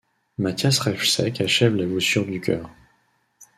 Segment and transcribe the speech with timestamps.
[0.39, 2.71] Matthias Rejsek achève la voussure du chœur.